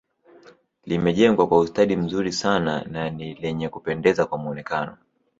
Limejengwa 0.85 1.47
kwa 1.47 1.59
ustadi 1.59 1.95
mzuri 1.95 2.31
sana 2.31 2.83
na 2.83 3.09
ni 3.09 3.33
lenye 3.35 3.69
Kupendeza 3.69 4.25
kwa 4.25 4.37
mwonekano 4.37 4.97